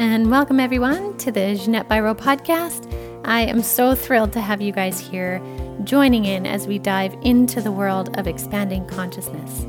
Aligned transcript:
and 0.00 0.30
welcome 0.30 0.58
everyone 0.58 1.14
to 1.18 1.30
the 1.30 1.40
Ginette 1.40 1.86
Biro 1.86 2.16
podcast. 2.16 2.90
I 3.26 3.42
am 3.42 3.60
so 3.60 3.94
thrilled 3.94 4.32
to 4.32 4.40
have 4.40 4.62
you 4.62 4.72
guys 4.72 4.98
here 4.98 5.42
joining 5.84 6.24
in 6.24 6.46
as 6.46 6.66
we 6.66 6.78
dive 6.78 7.14
into 7.20 7.60
the 7.60 7.70
world 7.70 8.18
of 8.18 8.26
expanding 8.26 8.86
consciousness. 8.86 9.66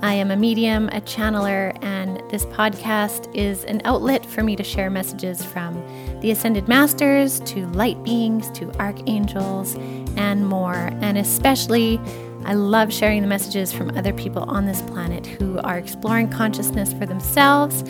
I 0.00 0.14
am 0.14 0.30
a 0.30 0.36
medium, 0.36 0.88
a 0.90 1.00
channeler, 1.00 1.76
and 1.82 2.22
this 2.30 2.44
podcast 2.46 3.34
is 3.34 3.64
an 3.64 3.82
outlet 3.84 4.24
for 4.24 4.44
me 4.44 4.54
to 4.54 4.62
share 4.62 4.88
messages 4.88 5.44
from 5.44 5.74
the 6.20 6.30
Ascended 6.30 6.68
Masters 6.68 7.40
to 7.40 7.66
light 7.70 8.00
beings 8.04 8.52
to 8.52 8.70
archangels 8.78 9.74
and 10.16 10.46
more. 10.46 10.90
And 11.00 11.18
especially, 11.18 12.00
I 12.44 12.54
love 12.54 12.92
sharing 12.92 13.20
the 13.20 13.28
messages 13.28 13.72
from 13.72 13.96
other 13.98 14.12
people 14.12 14.44
on 14.44 14.66
this 14.66 14.80
planet 14.82 15.26
who 15.26 15.58
are 15.58 15.76
exploring 15.76 16.30
consciousness 16.30 16.92
for 16.92 17.04
themselves 17.04 17.82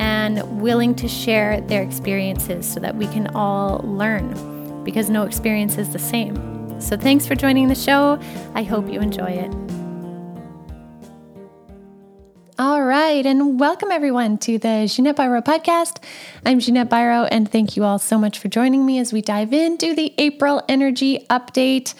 and 0.00 0.60
willing 0.60 0.94
to 0.96 1.08
share 1.08 1.60
their 1.62 1.82
experiences 1.82 2.70
so 2.70 2.80
that 2.80 2.96
we 2.96 3.06
can 3.08 3.28
all 3.28 3.78
learn 3.84 4.82
because 4.84 5.10
no 5.10 5.22
experience 5.22 5.78
is 5.78 5.92
the 5.92 5.98
same. 5.98 6.80
So, 6.80 6.96
thanks 6.96 7.26
for 7.26 7.34
joining 7.34 7.68
the 7.68 7.74
show. 7.74 8.18
I 8.54 8.62
hope 8.62 8.90
you 8.90 9.00
enjoy 9.00 9.30
it. 9.30 9.52
All 12.56 12.84
right, 12.84 13.26
and 13.26 13.58
welcome 13.58 13.90
everyone 13.90 14.38
to 14.38 14.58
the 14.58 14.86
Ginette 14.86 15.16
Biro 15.16 15.44
podcast. 15.44 16.00
I'm 16.46 16.60
Ginette 16.60 16.88
Biro, 16.88 17.26
and 17.30 17.50
thank 17.50 17.76
you 17.76 17.82
all 17.82 17.98
so 17.98 18.16
much 18.16 18.38
for 18.38 18.46
joining 18.46 18.86
me 18.86 19.00
as 19.00 19.12
we 19.12 19.22
dive 19.22 19.52
into 19.52 19.92
the 19.92 20.14
April 20.18 20.62
energy 20.68 21.26
update. 21.30 21.94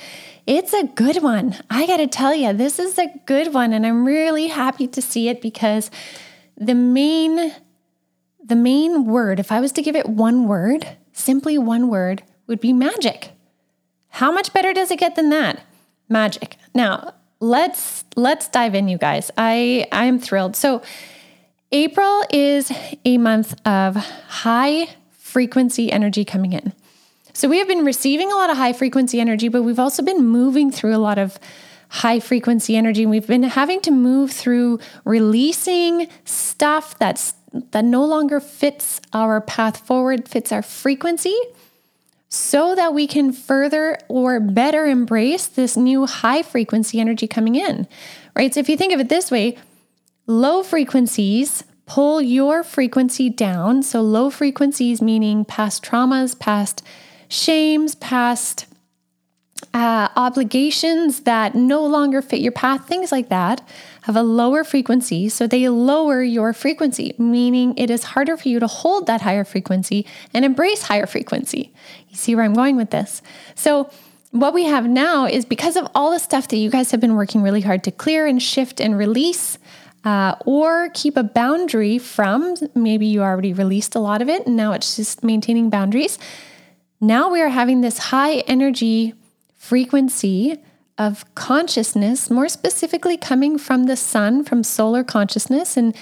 It's 0.46 0.72
a 0.72 0.84
good 0.84 1.22
one. 1.22 1.56
I 1.70 1.86
got 1.86 1.96
to 1.96 2.06
tell 2.06 2.34
you, 2.34 2.52
this 2.52 2.78
is 2.78 2.98
a 2.98 3.08
good 3.26 3.52
one, 3.52 3.72
and 3.72 3.84
I'm 3.84 4.04
really 4.04 4.46
happy 4.46 4.86
to 4.86 5.02
see 5.02 5.28
it 5.28 5.40
because 5.40 5.90
the 6.56 6.74
main 6.74 7.52
the 8.44 8.56
main 8.56 9.06
word, 9.06 9.40
if 9.40 9.50
I 9.50 9.60
was 9.60 9.72
to 9.72 9.82
give 9.82 9.96
it 9.96 10.08
one 10.08 10.46
word, 10.46 10.96
simply 11.12 11.56
one 11.56 11.88
word, 11.88 12.22
would 12.46 12.60
be 12.60 12.72
magic. 12.72 13.30
How 14.08 14.30
much 14.30 14.52
better 14.52 14.72
does 14.72 14.90
it 14.90 14.98
get 14.98 15.16
than 15.16 15.30
that? 15.30 15.60
Magic. 16.08 16.56
Now, 16.74 17.14
let's 17.40 18.04
let's 18.16 18.48
dive 18.48 18.74
in 18.74 18.88
you 18.88 18.98
guys. 18.98 19.30
I 19.38 19.86
I 19.90 20.04
am 20.04 20.18
thrilled. 20.18 20.56
So 20.56 20.82
April 21.72 22.24
is 22.30 22.70
a 23.04 23.18
month 23.18 23.54
of 23.66 23.96
high 23.96 24.88
frequency 25.10 25.90
energy 25.90 26.24
coming 26.24 26.52
in. 26.52 26.72
So 27.32 27.48
we 27.48 27.58
have 27.58 27.66
been 27.66 27.84
receiving 27.84 28.30
a 28.30 28.36
lot 28.36 28.50
of 28.50 28.56
high 28.56 28.72
frequency 28.72 29.18
energy, 29.18 29.48
but 29.48 29.62
we've 29.62 29.80
also 29.80 30.02
been 30.02 30.24
moving 30.24 30.70
through 30.70 30.94
a 30.94 30.98
lot 30.98 31.18
of 31.18 31.38
high 31.88 32.20
frequency 32.20 32.76
energy. 32.76 33.06
We've 33.06 33.26
been 33.26 33.42
having 33.42 33.80
to 33.82 33.90
move 33.90 34.30
through 34.30 34.78
releasing 35.04 36.08
stuff 36.24 36.96
that's 36.98 37.34
that 37.70 37.84
no 37.84 38.04
longer 38.04 38.40
fits 38.40 39.00
our 39.12 39.40
path 39.40 39.78
forward, 39.86 40.28
fits 40.28 40.52
our 40.52 40.62
frequency 40.62 41.36
so 42.28 42.74
that 42.74 42.92
we 42.92 43.06
can 43.06 43.32
further 43.32 43.96
or 44.08 44.40
better 44.40 44.86
embrace 44.86 45.46
this 45.46 45.76
new 45.76 46.04
high 46.06 46.42
frequency 46.42 46.98
energy 46.98 47.28
coming 47.28 47.54
in, 47.54 47.86
right? 48.34 48.52
So 48.52 48.60
if 48.60 48.68
you 48.68 48.76
think 48.76 48.92
of 48.92 49.00
it 49.00 49.08
this 49.08 49.30
way, 49.30 49.56
low 50.26 50.62
frequencies 50.62 51.62
pull 51.86 52.20
your 52.20 52.64
frequency 52.64 53.30
down. 53.30 53.82
So 53.82 54.00
low 54.00 54.30
frequencies 54.30 55.00
meaning 55.00 55.44
past 55.44 55.84
traumas, 55.84 56.38
past 56.38 56.82
shames, 57.28 57.94
past 57.94 58.66
uh, 59.72 60.08
obligations 60.16 61.20
that 61.20 61.54
no 61.54 61.84
longer 61.84 62.20
fit 62.20 62.40
your 62.40 62.52
path, 62.52 62.86
things 62.86 63.10
like 63.10 63.28
that, 63.28 63.66
have 64.02 64.16
a 64.16 64.22
lower 64.22 64.64
frequency. 64.64 65.28
So 65.28 65.46
they 65.46 65.68
lower 65.68 66.22
your 66.22 66.52
frequency, 66.52 67.14
meaning 67.18 67.76
it 67.78 67.90
is 67.90 68.04
harder 68.04 68.36
for 68.36 68.48
you 68.48 68.60
to 68.60 68.66
hold 68.66 69.06
that 69.06 69.22
higher 69.22 69.44
frequency 69.44 70.06
and 70.32 70.44
embrace 70.44 70.82
higher 70.82 71.06
frequency. 71.06 71.72
You 72.08 72.16
see 72.16 72.34
where 72.34 72.44
I'm 72.44 72.54
going 72.54 72.76
with 72.76 72.90
this? 72.90 73.22
So, 73.54 73.90
what 74.30 74.52
we 74.52 74.64
have 74.64 74.88
now 74.88 75.26
is 75.26 75.44
because 75.44 75.76
of 75.76 75.86
all 75.94 76.10
the 76.10 76.18
stuff 76.18 76.48
that 76.48 76.56
you 76.56 76.68
guys 76.68 76.90
have 76.90 77.00
been 77.00 77.14
working 77.14 77.40
really 77.40 77.60
hard 77.60 77.84
to 77.84 77.92
clear 77.92 78.26
and 78.26 78.42
shift 78.42 78.80
and 78.80 78.98
release. 78.98 79.58
Uh, 80.04 80.34
or 80.44 80.90
keep 80.92 81.16
a 81.16 81.22
boundary 81.22 81.96
from. 81.96 82.54
Maybe 82.74 83.06
you 83.06 83.22
already 83.22 83.54
released 83.54 83.94
a 83.94 84.00
lot 84.00 84.20
of 84.20 84.28
it 84.28 84.46
and 84.46 84.54
now 84.54 84.72
it's 84.72 84.96
just 84.96 85.24
maintaining 85.24 85.70
boundaries. 85.70 86.18
Now 87.00 87.30
we 87.30 87.40
are 87.40 87.48
having 87.48 87.80
this 87.80 87.96
high 87.96 88.40
energy 88.40 89.14
frequency 89.64 90.58
of 90.98 91.24
consciousness, 91.34 92.30
more 92.30 92.48
specifically 92.48 93.16
coming 93.16 93.56
from 93.56 93.84
the 93.84 93.96
sun, 93.96 94.44
from 94.44 94.62
solar 94.62 95.02
consciousness. 95.02 95.76
And 95.78 95.96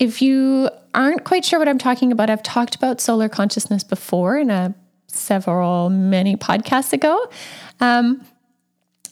if 0.00 0.22
you 0.22 0.70
aren't 0.94 1.24
quite 1.24 1.44
sure 1.44 1.58
what 1.58 1.68
I'm 1.68 1.78
talking 1.78 2.10
about, 2.10 2.30
I've 2.30 2.42
talked 2.42 2.74
about 2.74 3.02
solar 3.02 3.28
consciousness 3.28 3.84
before 3.84 4.38
in 4.38 4.50
a 4.50 4.74
several, 5.08 5.90
many 5.90 6.36
podcasts 6.36 6.94
ago. 6.94 7.30
Um, 7.80 8.24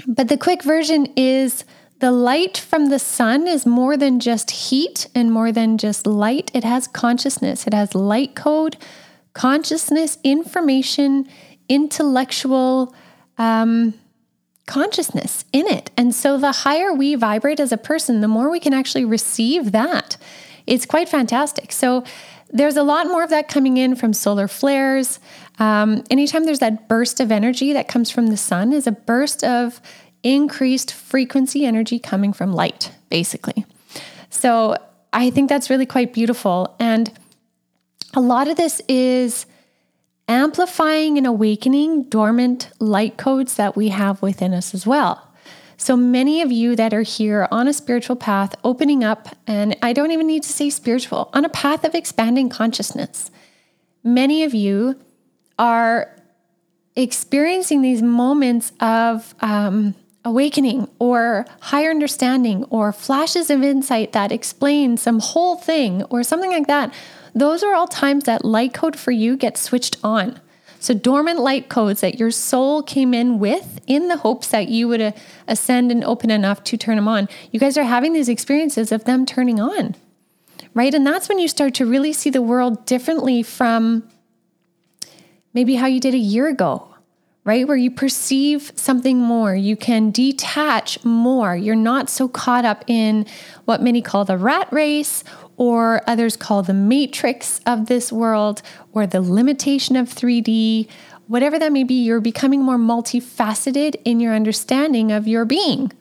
but 0.07 0.29
the 0.29 0.39
quick 0.39 0.63
version 0.63 1.07
is 1.15 1.65
the 1.99 2.11
light 2.11 2.57
from 2.57 2.89
the 2.89 2.99
sun 2.99 3.47
is 3.47 3.67
more 3.67 3.99
than 3.99 4.19
just 4.19 4.51
heat 4.51 5.09
and 5.15 5.31
more 5.31 5.53
than 5.53 5.77
just 5.77 6.07
light. 6.07 6.51
It 6.55 6.65
has 6.65 6.89
consciousness, 6.89 7.67
it 7.67 7.75
has 7.75 7.95
light 7.95 8.35
code, 8.35 8.79
consciousness, 9.35 10.17
information, 10.25 11.29
intellectual 11.69 12.95
um, 13.41 13.95
consciousness 14.67 15.45
in 15.53 15.67
it. 15.67 15.91
And 15.97 16.15
so 16.15 16.37
the 16.39 16.53
higher 16.53 16.93
we 16.93 17.17
vibrate 17.17 17.59
as 17.59 17.73
a 17.73 17.79
person, 17.79 18.21
the 18.21 18.29
more 18.29 18.51
we 18.51 18.61
can 18.61 18.75
actually 18.75 19.05
receive 19.05 19.73
that. 19.73 20.17
It's 20.67 20.87
quite 20.87 21.09
fantastic. 21.09 21.73
So 21.73 22.05
there's 22.53 22.77
a 22.77 22.83
lot 22.83 23.07
more 23.07 23.25
of 23.25 23.31
that 23.31 23.49
coming 23.49 23.79
in 23.79 23.97
from 23.97 24.13
solar 24.13 24.47
flares. 24.47 25.19
Um, 25.59 26.05
anytime 26.11 26.45
there's 26.45 26.59
that 26.59 26.87
burst 26.87 27.19
of 27.19 27.33
energy 27.33 27.73
that 27.73 27.89
comes 27.89 28.11
from 28.11 28.27
the 28.27 28.37
sun, 28.37 28.73
is 28.73 28.87
a 28.87 28.93
burst 28.93 29.43
of 29.43 29.81
increased 30.23 30.93
frequency 30.93 31.65
energy 31.65 31.99
coming 31.99 32.35
from 32.35 32.53
light, 32.53 32.93
basically. 33.09 33.65
So 34.29 34.77
I 35.13 35.31
think 35.31 35.49
that's 35.49 35.71
really 35.71 35.87
quite 35.87 36.13
beautiful. 36.13 36.77
And 36.79 37.11
a 38.15 38.21
lot 38.21 38.49
of 38.49 38.57
this 38.57 38.83
is 38.87 39.47
amplifying 40.31 41.19
and 41.19 41.27
awakening 41.27 42.05
dormant 42.05 42.71
light 42.79 43.17
codes 43.17 43.57
that 43.57 43.75
we 43.75 43.89
have 43.89 44.23
within 44.23 44.55
us 44.55 44.73
as 44.73 44.87
well. 44.87 45.29
So 45.77 45.97
many 45.97 46.41
of 46.41 46.53
you 46.53 46.77
that 46.77 46.95
are 46.95 47.03
here 47.03 47.49
on 47.51 47.67
a 47.67 47.73
spiritual 47.73 48.15
path, 48.15 48.55
opening 48.63 49.03
up, 49.03 49.35
and 49.47 49.77
I 49.83 49.93
don't 49.93 50.13
even 50.13 50.29
need 50.29 50.45
to 50.45 50.49
say 50.49 50.71
spiritual, 50.71 51.31
on 51.33 51.45
a 51.45 51.49
path 51.49 51.85
of 51.85 51.95
expanding 51.97 52.49
consciousness. 52.49 53.31
Many 54.05 54.45
of 54.45 54.55
you 54.55 55.01
are 55.59 56.15
experiencing 56.95 57.83
these 57.83 58.01
moments 58.01 58.73
of 58.79 59.35
um, 59.41 59.95
awakening 60.25 60.89
or 61.01 61.45
higher 61.61 61.91
understanding 61.91 62.65
or 62.65 62.93
flashes 62.93 63.51
of 63.51 63.63
insight 63.63 64.13
that 64.13 64.31
explain 64.31 64.97
some 64.97 65.19
whole 65.19 65.57
thing 65.57 66.05
or 66.05 66.23
something 66.23 66.51
like 66.51 66.69
that 66.69 66.95
those 67.35 67.63
are 67.63 67.75
all 67.75 67.89
times 67.89 68.25
that 68.25 68.45
light 68.45 68.75
code 68.75 68.97
for 68.99 69.11
you 69.11 69.37
gets 69.37 69.61
switched 69.61 69.97
on. 70.03 70.41
So, 70.83 70.95
dormant 70.95 71.39
light 71.39 71.69
codes 71.69 72.01
that 72.01 72.19
your 72.19 72.31
soul 72.31 72.83
came 72.83 73.13
in 73.13 73.39
with 73.39 73.81
in 73.87 74.09
the 74.09 74.17
hopes 74.17 74.49
that 74.49 74.69
you 74.69 74.89
would 74.89 75.03
uh, 75.03 75.13
ascend 75.47 75.93
and 75.93 76.03
open 76.03 76.31
enough 76.31 76.65
to 76.65 76.79
turn 76.79 76.97
them 76.97 77.07
on. 77.07 77.29
You 77.53 77.61
guys 77.61 77.77
are 77.77 77.85
having 77.85 78.15
these 78.15 78.31
experiences 78.31 78.91
of 78.91 79.05
them 79.05 79.27
turning 79.27 79.61
on, 79.61 79.95
right? 80.73 80.95
And 80.95 81.07
that's 81.07 81.29
when 81.29 81.39
you 81.39 81.49
start 81.49 81.75
to 81.75 81.87
really 81.87 82.15
see 82.15 82.31
the 82.31 82.41
world 82.41 82.87
differently 82.87 83.43
from 83.43 84.09
maybe 85.53 85.75
how 85.75 85.87
you 85.87 86.01
did 86.01 86.15
a 86.15 86.19
year 86.19 86.49
ago, 86.49 86.95
right? 87.45 87.69
Where 87.69 87.77
you 87.77 87.91
perceive 87.91 88.73
something 88.75 89.19
more, 89.19 89.55
you 89.55 89.77
can 89.77 90.11
detach 90.11 91.05
more. 91.05 91.57
You're 91.57 91.77
not 91.77 92.09
so 92.09 92.27
caught 92.27 92.65
up 92.65 92.85
in 92.87 93.27
what 93.67 93.83
many 93.83 94.01
call 94.01 94.25
the 94.25 94.39
rat 94.39 94.73
race 94.73 95.25
or 95.61 96.01
others 96.07 96.39
call 96.39 96.63
the 96.63 96.73
matrix 96.73 97.61
of 97.67 97.85
this 97.85 98.11
world, 98.11 98.63
or 98.95 99.07
the 99.07 99.21
limitation 99.21 99.95
of 99.95 100.09
3D, 100.09 100.89
whatever 101.27 101.59
that 101.59 101.71
may 101.71 101.85
be, 101.85 102.03
you're 102.03 102.19
becoming 102.19 102.63
more 102.63 102.79
multifaceted 102.79 103.95
in 104.07 104.21
your 104.21 104.35
understanding 104.35 105.13
of 105.13 105.29
your 105.29 105.45
being. 105.45 105.93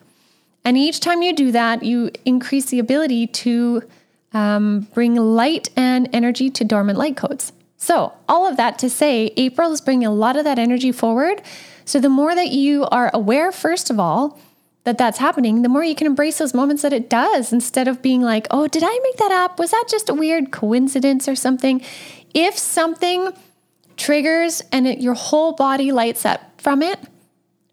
And 0.64 0.78
each 0.78 0.98
time 0.98 1.20
you 1.20 1.34
do 1.34 1.52
that, 1.52 1.82
you 1.82 2.10
increase 2.24 2.70
the 2.70 2.78
ability 2.78 3.26
to 3.26 3.82
um, 4.32 4.88
bring 4.94 5.14
light 5.16 5.68
and 5.76 6.08
energy 6.10 6.48
to 6.48 6.64
dormant 6.64 6.98
light 6.98 7.18
codes. 7.18 7.52
So, 7.76 8.14
all 8.30 8.46
of 8.46 8.56
that 8.56 8.78
to 8.78 8.88
say, 8.88 9.30
April 9.36 9.72
is 9.72 9.82
bringing 9.82 10.06
a 10.06 10.10
lot 10.10 10.36
of 10.36 10.44
that 10.44 10.58
energy 10.58 10.90
forward. 10.90 11.42
So, 11.84 12.00
the 12.00 12.08
more 12.08 12.34
that 12.34 12.48
you 12.48 12.86
are 12.86 13.10
aware, 13.12 13.52
first 13.52 13.90
of 13.90 14.00
all, 14.00 14.40
that 14.84 14.98
that's 14.98 15.18
happening, 15.18 15.62
the 15.62 15.68
more 15.68 15.84
you 15.84 15.94
can 15.94 16.06
embrace 16.06 16.38
those 16.38 16.54
moments 16.54 16.82
that 16.82 16.92
it 16.92 17.10
does 17.10 17.52
instead 17.52 17.86
of 17.86 18.00
being 18.00 18.22
like, 18.22 18.46
oh, 18.50 18.66
did 18.66 18.82
I 18.84 18.98
make 19.02 19.16
that 19.16 19.30
up? 19.30 19.58
Was 19.58 19.72
that 19.72 19.84
just 19.88 20.08
a 20.08 20.14
weird 20.14 20.50
coincidence 20.50 21.28
or 21.28 21.34
something? 21.34 21.82
If 22.32 22.56
something 22.56 23.32
triggers 23.96 24.62
and 24.72 24.86
it, 24.86 25.00
your 25.00 25.14
whole 25.14 25.52
body 25.52 25.92
lights 25.92 26.24
up 26.24 26.60
from 26.60 26.82
it, 26.82 26.98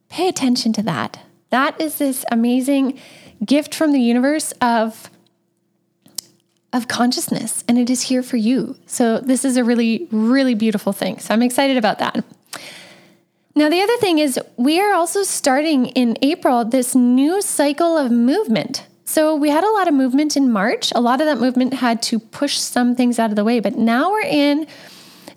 pay 0.10 0.28
attention 0.28 0.74
to 0.74 0.84
that. 0.84 1.20
That 1.50 1.80
is 1.80 1.98
this 1.98 2.26
amazing 2.32 3.00
gift 3.46 3.74
from 3.74 3.94
the 3.94 4.02
universe 4.02 4.52
of 4.62 5.10
of 6.74 6.90
consciousness 6.90 7.64
and 7.68 7.78
it 7.78 7.90
is 7.90 8.04
here 8.04 8.22
for 8.22 8.36
you. 8.36 8.76
So, 8.86 9.20
this 9.20 9.46
is 9.46 9.56
a 9.56 9.64
really, 9.64 10.08
really 10.12 10.54
beautiful 10.54 10.92
thing. 10.92 11.18
So, 11.20 11.34
I'm 11.34 11.42
excited 11.42 11.78
about 11.78 12.00
that. 12.00 12.26
Now, 13.58 13.70
the 13.70 13.82
other 13.82 13.98
thing 13.98 14.20
is, 14.20 14.40
we 14.56 14.80
are 14.80 14.94
also 14.94 15.24
starting 15.24 15.88
in 15.88 16.16
April 16.22 16.64
this 16.64 16.94
new 16.94 17.42
cycle 17.42 17.98
of 17.98 18.12
movement. 18.12 18.86
So, 19.04 19.36
we 19.36 19.50
had 19.50 19.64
a 19.64 19.72
lot 19.72 19.88
of 19.88 19.96
movement 19.96 20.38
in 20.38 20.52
March. 20.52 20.92
A 20.94 21.02
lot 21.02 21.22
of 21.22 21.26
that 21.26 21.40
movement 21.40 21.74
had 21.74 22.04
to 22.04 22.20
push 22.20 22.60
some 22.60 22.96
things 22.96 23.18
out 23.18 23.32
of 23.32 23.36
the 23.36 23.44
way, 23.44 23.60
but 23.60 23.76
now 23.76 24.12
we're 24.12 24.22
in 24.22 24.68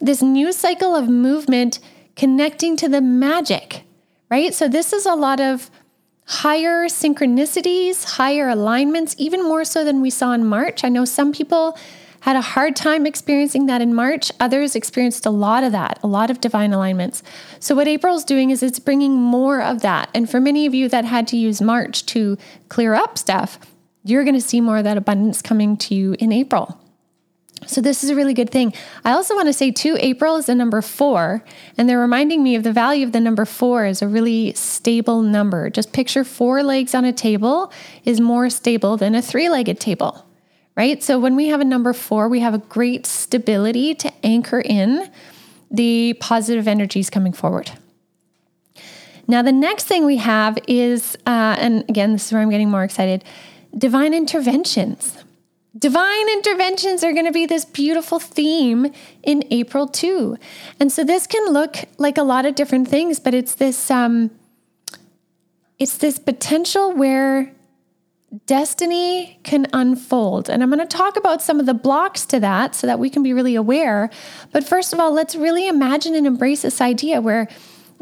this 0.02 0.20
new 0.20 0.52
cycle 0.52 0.94
of 0.94 1.08
movement 1.08 1.78
connecting 2.14 2.76
to 2.76 2.90
the 2.90 3.00
magic, 3.00 3.84
right? 4.30 4.52
So, 4.52 4.68
this 4.68 4.92
is 4.92 5.06
a 5.06 5.14
lot 5.14 5.40
of 5.40 5.70
higher 6.26 6.88
synchronicities, 6.88 8.04
higher 8.04 8.50
alignments, 8.50 9.14
even 9.16 9.42
more 9.42 9.64
so 9.64 9.82
than 9.82 10.02
we 10.02 10.10
saw 10.10 10.32
in 10.32 10.44
March. 10.44 10.84
I 10.84 10.90
know 10.90 11.06
some 11.06 11.32
people 11.32 11.78
had 12.20 12.36
a 12.36 12.40
hard 12.40 12.76
time 12.76 13.06
experiencing 13.06 13.66
that 13.66 13.80
in 13.80 13.94
March. 13.94 14.30
Others 14.40 14.76
experienced 14.76 15.26
a 15.26 15.30
lot 15.30 15.64
of 15.64 15.72
that, 15.72 15.98
a 16.02 16.06
lot 16.06 16.30
of 16.30 16.40
divine 16.40 16.72
alignments. 16.72 17.22
So, 17.58 17.74
what 17.74 17.88
April's 17.88 18.24
doing 18.24 18.50
is 18.50 18.62
it's 18.62 18.78
bringing 18.78 19.14
more 19.14 19.62
of 19.62 19.82
that. 19.82 20.10
And 20.14 20.28
for 20.30 20.40
many 20.40 20.66
of 20.66 20.74
you 20.74 20.88
that 20.88 21.04
had 21.04 21.26
to 21.28 21.36
use 21.36 21.60
March 21.60 22.04
to 22.06 22.36
clear 22.68 22.94
up 22.94 23.18
stuff, 23.18 23.58
you're 24.04 24.24
going 24.24 24.34
to 24.34 24.40
see 24.40 24.60
more 24.60 24.78
of 24.78 24.84
that 24.84 24.96
abundance 24.96 25.42
coming 25.42 25.76
to 25.78 25.94
you 25.94 26.14
in 26.18 26.32
April. 26.32 26.78
So, 27.66 27.80
this 27.80 28.02
is 28.02 28.10
a 28.10 28.14
really 28.14 28.34
good 28.34 28.50
thing. 28.50 28.72
I 29.04 29.12
also 29.12 29.34
want 29.34 29.48
to 29.48 29.52
say, 29.52 29.70
too, 29.70 29.96
April 30.00 30.36
is 30.36 30.46
the 30.46 30.54
number 30.54 30.80
four, 30.82 31.44
and 31.76 31.88
they're 31.88 32.00
reminding 32.00 32.42
me 32.42 32.54
of 32.54 32.62
the 32.62 32.72
value 32.72 33.06
of 33.06 33.12
the 33.12 33.20
number 33.20 33.44
four 33.44 33.84
is 33.84 34.02
a 34.02 34.08
really 34.08 34.54
stable 34.54 35.22
number. 35.22 35.68
Just 35.68 35.92
picture 35.92 36.24
four 36.24 36.62
legs 36.62 36.94
on 36.94 37.04
a 37.04 37.12
table 37.12 37.70
is 38.04 38.20
more 38.20 38.48
stable 38.48 38.96
than 38.96 39.14
a 39.14 39.22
three 39.22 39.48
legged 39.48 39.78
table, 39.78 40.24
right? 40.80 41.02
So, 41.02 41.18
when 41.18 41.36
we 41.36 41.48
have 41.48 41.60
a 41.60 41.64
number 41.64 41.92
four, 41.92 42.26
we 42.26 42.40
have 42.40 42.54
a 42.54 42.58
great 42.76 43.04
stability 43.04 43.94
to 43.96 44.10
anchor 44.24 44.62
in 44.62 45.10
the 45.70 46.14
positive 46.20 46.66
energies 46.66 47.10
coming 47.10 47.34
forward. 47.34 47.70
Now, 49.28 49.42
the 49.42 49.52
next 49.52 49.84
thing 49.84 50.06
we 50.06 50.16
have 50.16 50.56
is, 50.66 51.16
uh, 51.26 51.54
and 51.58 51.84
again, 51.90 52.12
this 52.12 52.24
is 52.24 52.32
where 52.32 52.40
I'm 52.40 52.48
getting 52.48 52.70
more 52.70 52.82
excited 52.82 53.24
divine 53.76 54.14
interventions. 54.14 55.18
Divine 55.78 56.28
interventions 56.30 57.04
are 57.04 57.12
going 57.12 57.26
to 57.26 57.36
be 57.42 57.44
this 57.44 57.66
beautiful 57.66 58.18
theme 58.18 58.90
in 59.22 59.44
April 59.50 59.86
too. 59.86 60.38
And 60.80 60.90
so 60.90 61.04
this 61.04 61.26
can 61.26 61.52
look 61.52 61.76
like 61.98 62.16
a 62.16 62.22
lot 62.22 62.46
of 62.46 62.54
different 62.54 62.88
things, 62.88 63.20
but 63.20 63.34
it's 63.34 63.54
this 63.54 63.90
um 63.90 64.30
it's 65.78 65.98
this 65.98 66.18
potential 66.18 66.92
where 66.92 67.52
destiny 68.46 69.38
can 69.42 69.66
unfold. 69.72 70.48
And 70.48 70.62
I'm 70.62 70.70
going 70.70 70.86
to 70.86 70.96
talk 70.96 71.16
about 71.16 71.42
some 71.42 71.58
of 71.58 71.66
the 71.66 71.74
blocks 71.74 72.24
to 72.26 72.40
that 72.40 72.74
so 72.74 72.86
that 72.86 72.98
we 72.98 73.10
can 73.10 73.22
be 73.22 73.32
really 73.32 73.54
aware. 73.54 74.10
But 74.52 74.64
first 74.64 74.92
of 74.92 75.00
all, 75.00 75.12
let's 75.12 75.34
really 75.34 75.66
imagine 75.66 76.14
and 76.14 76.26
embrace 76.26 76.62
this 76.62 76.80
idea 76.80 77.20
where 77.20 77.48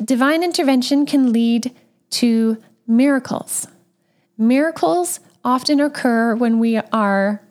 divine 0.03 0.43
intervention 0.43 1.07
can 1.07 1.33
lead 1.33 1.75
to 2.11 2.63
miracles. 2.87 3.69
Miracles 4.37 5.21
often 5.45 5.81
occur 5.81 6.35
when 6.35 6.59
we 6.59 6.77
are 6.77 7.43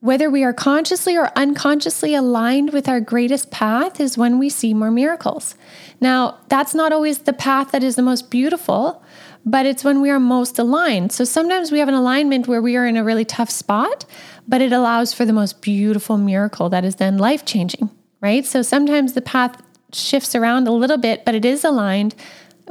whether 0.00 0.30
we 0.30 0.44
are 0.44 0.52
consciously 0.52 1.16
or 1.16 1.30
unconsciously 1.34 2.14
aligned 2.14 2.72
with 2.72 2.88
our 2.88 3.00
greatest 3.00 3.50
path 3.50 3.98
is 4.00 4.16
when 4.16 4.38
we 4.38 4.48
see 4.48 4.72
more 4.72 4.92
miracles. 4.92 5.56
Now, 6.00 6.38
that's 6.48 6.72
not 6.72 6.92
always 6.92 7.18
the 7.18 7.32
path 7.32 7.72
that 7.72 7.82
is 7.82 7.96
the 7.96 8.02
most 8.02 8.30
beautiful, 8.30 9.02
but 9.44 9.66
it's 9.66 9.84
when 9.84 10.00
we 10.00 10.10
are 10.10 10.20
most 10.20 10.58
aligned. 10.58 11.12
So 11.12 11.24
sometimes 11.24 11.72
we 11.72 11.78
have 11.78 11.88
an 11.88 11.94
alignment 11.94 12.48
where 12.48 12.62
we 12.62 12.76
are 12.76 12.86
in 12.86 12.96
a 12.96 13.04
really 13.04 13.24
tough 13.24 13.50
spot, 13.50 14.04
but 14.46 14.60
it 14.60 14.72
allows 14.72 15.12
for 15.12 15.24
the 15.24 15.32
most 15.32 15.60
beautiful 15.60 16.16
miracle 16.16 16.68
that 16.68 16.84
is 16.84 16.96
then 16.96 17.18
life 17.18 17.44
changing, 17.44 17.90
right? 18.20 18.44
So 18.44 18.62
sometimes 18.62 19.12
the 19.12 19.22
path 19.22 19.62
shifts 19.92 20.34
around 20.34 20.68
a 20.68 20.72
little 20.72 20.98
bit, 20.98 21.24
but 21.24 21.34
it 21.34 21.44
is 21.44 21.64
aligned, 21.64 22.14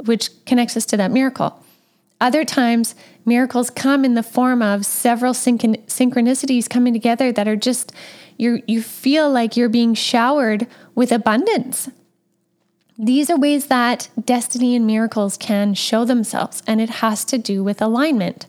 which 0.04 0.30
connects 0.44 0.76
us 0.76 0.86
to 0.86 0.96
that 0.96 1.10
miracle. 1.10 1.64
Other 2.20 2.44
times, 2.44 2.94
miracles 3.24 3.70
come 3.70 4.04
in 4.04 4.14
the 4.14 4.22
form 4.22 4.60
of 4.62 4.84
several 4.84 5.32
synch- 5.32 5.84
synchronicities 5.86 6.68
coming 6.68 6.92
together 6.92 7.30
that 7.32 7.46
are 7.46 7.56
just 7.56 7.92
you 8.36 8.62
you 8.66 8.82
feel 8.82 9.30
like 9.30 9.56
you're 9.56 9.68
being 9.68 9.94
showered 9.94 10.66
with 10.94 11.12
abundance. 11.12 11.90
These 13.00 13.30
are 13.30 13.38
ways 13.38 13.66
that 13.66 14.08
destiny 14.24 14.74
and 14.74 14.84
miracles 14.84 15.36
can 15.36 15.74
show 15.74 16.04
themselves, 16.04 16.64
and 16.66 16.80
it 16.80 16.90
has 16.90 17.24
to 17.26 17.38
do 17.38 17.62
with 17.62 17.80
alignment. 17.80 18.46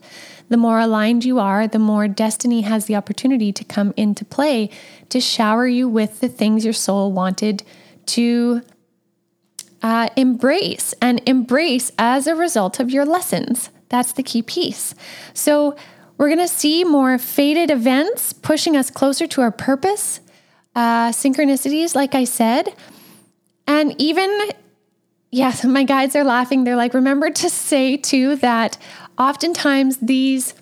The 0.49 0.57
more 0.57 0.79
aligned 0.79 1.23
you 1.23 1.37
are, 1.37 1.67
the 1.67 1.77
more 1.77 2.07
destiny 2.07 2.61
has 2.61 2.85
the 2.85 2.95
opportunity 2.95 3.53
to 3.53 3.63
come 3.63 3.93
into 3.95 4.25
play 4.25 4.71
to 5.09 5.21
shower 5.21 5.67
you 5.67 5.87
with 5.87 6.19
the 6.19 6.27
things 6.27 6.63
your 6.63 6.73
soul 6.73 7.11
wanted 7.11 7.61
to 8.07 8.63
uh, 9.83 10.09
embrace 10.15 10.95
and 10.99 11.21
embrace 11.27 11.91
as 11.99 12.25
a 12.25 12.35
result 12.35 12.79
of 12.79 12.89
your 12.89 13.05
lessons. 13.05 13.69
That's 13.89 14.13
the 14.13 14.23
key 14.23 14.41
piece. 14.41 14.95
So, 15.35 15.75
we're 16.17 16.27
going 16.27 16.39
to 16.39 16.49
see 16.49 16.83
more 16.83 17.17
fated 17.17 17.71
events 17.71 18.33
pushing 18.33 18.75
us 18.75 18.89
closer 18.91 19.25
to 19.27 19.41
our 19.41 19.51
purpose, 19.51 20.19
uh, 20.75 21.11
synchronicities, 21.11 21.95
like 21.95 22.13
I 22.13 22.25
said. 22.25 22.73
And 23.69 23.93
even, 23.99 24.49
yes, 25.31 25.63
my 25.77 25.83
guides 25.83 26.15
are 26.17 26.25
laughing. 26.25 26.65
They're 26.65 26.75
like, 26.75 26.93
remember 26.93 27.29
to 27.29 27.49
say 27.49 27.95
too 27.95 28.35
that 28.37 28.77
oftentimes 29.17 29.97
these 29.97 30.55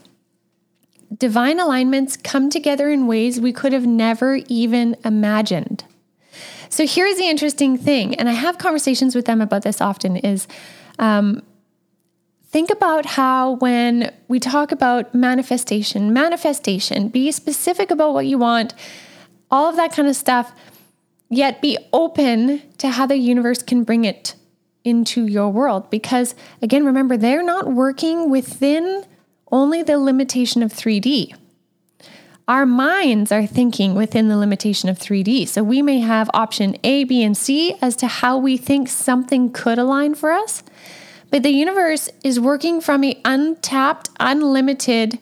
divine 1.17 1.59
alignments 1.59 2.17
come 2.17 2.49
together 2.49 2.89
in 2.89 3.07
ways 3.07 3.39
we 3.39 3.53
could 3.53 3.71
have 3.71 3.87
never 3.87 4.39
even 4.49 4.97
imagined. 5.05 5.85
So 6.69 6.85
here's 6.85 7.17
the 7.17 7.29
interesting 7.29 7.77
thing, 7.77 8.13
and 8.15 8.27
I 8.27 8.33
have 8.33 8.57
conversations 8.57 9.15
with 9.15 9.23
them 9.23 9.39
about 9.39 9.61
this 9.61 9.79
often 9.79 10.17
is 10.17 10.49
um, 10.99 11.41
think 12.49 12.69
about 12.69 13.05
how 13.05 13.51
when 13.51 14.13
we 14.27 14.37
talk 14.37 14.73
about 14.73 15.15
manifestation, 15.15 16.11
manifestation, 16.11 17.07
be 17.07 17.31
specific 17.31 17.89
about 17.89 18.13
what 18.13 18.25
you 18.25 18.37
want, 18.37 18.73
all 19.49 19.69
of 19.69 19.77
that 19.77 19.93
kind 19.93 20.09
of 20.09 20.15
stuff, 20.17 20.51
yet 21.29 21.61
be 21.61 21.77
open 21.91 22.61
to 22.77 22.89
how 22.89 23.05
the 23.05 23.17
universe 23.17 23.61
can 23.61 23.83
bring 23.83 24.05
it 24.05 24.35
into 24.83 25.25
your 25.25 25.49
world. 25.49 25.89
Because 25.89 26.35
again, 26.61 26.85
remember, 26.85 27.17
they're 27.17 27.43
not 27.43 27.67
working 27.73 28.29
within 28.29 29.05
only 29.51 29.83
the 29.83 29.97
limitation 29.97 30.63
of 30.63 30.71
3D 30.73 31.33
our 32.47 32.65
minds 32.65 33.31
are 33.31 33.45
thinking 33.45 33.93
within 33.93 34.29
the 34.29 34.37
limitation 34.37 34.87
of 34.87 34.97
3D. 34.97 35.47
So 35.47 35.63
we 35.63 35.81
may 35.81 35.99
have 35.99 36.29
option 36.33 36.77
A, 36.83 37.03
B, 37.03 37.21
and 37.23 37.35
C 37.35 37.75
as 37.81 37.95
to 37.97 38.07
how 38.07 38.37
we 38.37 38.55
think 38.55 38.87
something 38.87 39.51
could 39.51 39.77
align 39.77 40.15
for 40.15 40.31
us. 40.31 40.63
But 41.29 41.43
the 41.43 41.51
universe 41.51 42.09
is 42.23 42.39
working 42.39 42.79
from 42.79 43.03
an 43.03 43.15
untapped, 43.25 44.09
unlimited 44.19 45.19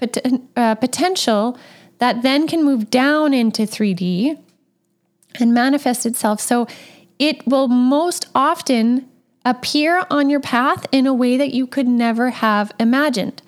pot- 0.00 0.16
uh, 0.56 0.74
potential 0.76 1.58
that 1.98 2.22
then 2.22 2.48
can 2.48 2.64
move 2.64 2.88
down 2.88 3.34
into 3.34 3.62
3D 3.62 4.38
and 5.38 5.54
manifest 5.54 6.06
itself. 6.06 6.40
So 6.40 6.66
it 7.18 7.46
will 7.46 7.68
most 7.68 8.28
often 8.34 9.08
appear 9.44 10.04
on 10.10 10.30
your 10.30 10.40
path 10.40 10.86
in 10.92 11.06
a 11.06 11.14
way 11.14 11.36
that 11.36 11.52
you 11.52 11.66
could 11.66 11.88
never 11.88 12.30
have 12.30 12.72
imagined. 12.78 13.42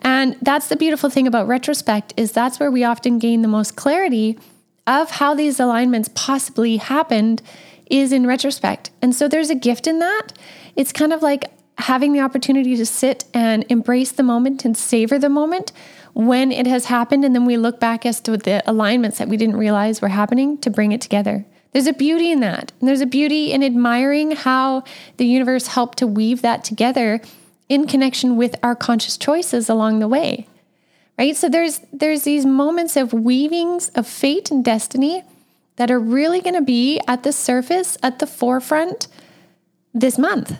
And 0.00 0.36
that's 0.42 0.68
the 0.68 0.76
beautiful 0.76 1.10
thing 1.10 1.26
about 1.26 1.46
retrospect 1.46 2.12
is 2.16 2.32
that's 2.32 2.60
where 2.60 2.70
we 2.70 2.84
often 2.84 3.18
gain 3.18 3.42
the 3.42 3.48
most 3.48 3.76
clarity 3.76 4.38
of 4.86 5.10
how 5.12 5.34
these 5.34 5.58
alignments 5.58 6.10
possibly 6.14 6.76
happened 6.76 7.42
is 7.90 8.12
in 8.12 8.26
retrospect. 8.26 8.90
And 9.00 9.14
so 9.14 9.28
there's 9.28 9.50
a 9.50 9.54
gift 9.54 9.86
in 9.86 10.00
that. 10.00 10.32
It's 10.74 10.92
kind 10.92 11.12
of 11.12 11.22
like 11.22 11.44
having 11.78 12.12
the 12.12 12.20
opportunity 12.20 12.76
to 12.76 12.86
sit 12.86 13.24
and 13.34 13.64
embrace 13.68 14.12
the 14.12 14.22
moment 14.22 14.64
and 14.64 14.76
savor 14.76 15.18
the 15.18 15.28
moment 15.28 15.72
when 16.16 16.50
it 16.50 16.66
has 16.66 16.86
happened 16.86 17.26
and 17.26 17.34
then 17.34 17.44
we 17.44 17.58
look 17.58 17.78
back 17.78 18.06
as 18.06 18.20
to 18.22 18.38
the 18.38 18.62
alignments 18.66 19.18
that 19.18 19.28
we 19.28 19.36
didn't 19.36 19.58
realize 19.58 20.00
were 20.00 20.08
happening 20.08 20.56
to 20.56 20.70
bring 20.70 20.92
it 20.92 21.02
together. 21.02 21.44
There's 21.72 21.86
a 21.86 21.92
beauty 21.92 22.32
in 22.32 22.40
that. 22.40 22.72
And 22.80 22.88
there's 22.88 23.02
a 23.02 23.06
beauty 23.06 23.52
in 23.52 23.62
admiring 23.62 24.30
how 24.30 24.82
the 25.18 25.26
universe 25.26 25.66
helped 25.66 25.98
to 25.98 26.06
weave 26.06 26.40
that 26.40 26.64
together 26.64 27.20
in 27.68 27.86
connection 27.86 28.38
with 28.38 28.56
our 28.62 28.74
conscious 28.74 29.18
choices 29.18 29.68
along 29.68 29.98
the 29.98 30.08
way. 30.08 30.46
Right? 31.18 31.36
So 31.36 31.50
there's 31.50 31.82
there's 31.92 32.22
these 32.22 32.46
moments 32.46 32.96
of 32.96 33.12
weavings 33.12 33.90
of 33.90 34.06
fate 34.06 34.50
and 34.50 34.64
destiny 34.64 35.22
that 35.76 35.90
are 35.90 36.00
really 36.00 36.40
going 36.40 36.54
to 36.54 36.62
be 36.62 36.98
at 37.06 37.24
the 37.24 37.32
surface, 37.32 37.98
at 38.02 38.20
the 38.20 38.26
forefront 38.26 39.06
this 39.92 40.16
month. 40.16 40.56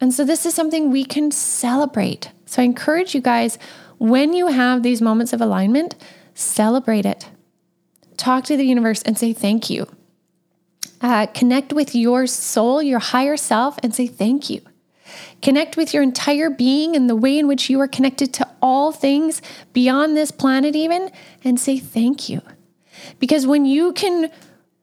And 0.00 0.14
so 0.14 0.24
this 0.24 0.46
is 0.46 0.54
something 0.54 0.90
we 0.90 1.04
can 1.04 1.30
celebrate. 1.30 2.30
So 2.46 2.62
I 2.62 2.64
encourage 2.64 3.14
you 3.14 3.20
guys 3.20 3.58
when 3.98 4.32
you 4.32 4.48
have 4.48 4.82
these 4.82 5.00
moments 5.00 5.32
of 5.32 5.40
alignment, 5.40 5.94
celebrate 6.34 7.06
it. 7.06 7.30
Talk 8.16 8.44
to 8.44 8.56
the 8.56 8.64
universe 8.64 9.02
and 9.02 9.18
say 9.18 9.32
thank 9.32 9.70
you. 9.70 9.86
Uh, 11.00 11.26
connect 11.26 11.72
with 11.72 11.94
your 11.94 12.26
soul, 12.26 12.82
your 12.82 12.98
higher 12.98 13.36
self, 13.36 13.78
and 13.82 13.94
say 13.94 14.06
thank 14.06 14.48
you. 14.48 14.60
Connect 15.42 15.76
with 15.76 15.92
your 15.92 16.02
entire 16.02 16.48
being 16.48 16.96
and 16.96 17.08
the 17.08 17.16
way 17.16 17.38
in 17.38 17.46
which 17.46 17.68
you 17.68 17.78
are 17.80 17.88
connected 17.88 18.32
to 18.34 18.48
all 18.62 18.92
things 18.92 19.42
beyond 19.72 20.16
this 20.16 20.30
planet, 20.30 20.74
even, 20.74 21.10
and 21.42 21.60
say 21.60 21.78
thank 21.78 22.28
you. 22.28 22.40
Because 23.18 23.46
when 23.46 23.66
you 23.66 23.92
can 23.92 24.30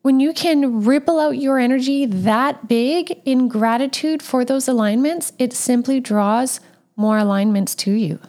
when 0.03 0.19
you 0.19 0.33
can 0.33 0.83
ripple 0.83 1.19
out 1.19 1.37
your 1.37 1.59
energy 1.59 2.07
that 2.07 2.67
big 2.67 3.21
in 3.23 3.47
gratitude 3.47 4.23
for 4.23 4.43
those 4.43 4.67
alignments, 4.67 5.31
it 5.37 5.53
simply 5.53 5.99
draws 5.99 6.59
more 6.95 7.19
alignments 7.19 7.75
to 7.75 7.91
you. 7.91 8.19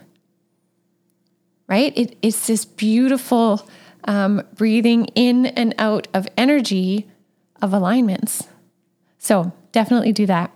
Right? 1.73 1.91
It, 1.97 2.17
it's 2.21 2.45
this 2.45 2.65
beautiful 2.65 3.67
um, 4.03 4.43
breathing 4.53 5.05
in 5.15 5.47
and 5.47 5.73
out 5.79 6.07
of 6.13 6.27
energy 6.37 7.09
of 7.63 7.73
alignments. 7.73 8.47
So 9.17 9.51
definitely 9.71 10.11
do 10.11 10.27
that. 10.27 10.55